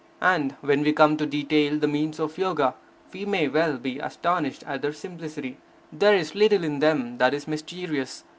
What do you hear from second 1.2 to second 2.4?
detail the means of